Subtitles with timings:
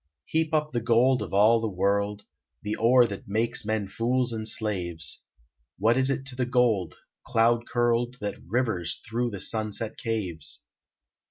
[0.25, 2.25] Heap up the gold of all the world,
[2.63, 5.21] The ore that makes men fools and slaves;
[5.77, 10.63] What is it to the gold, cloud curled, That rivers through the sunset's caves!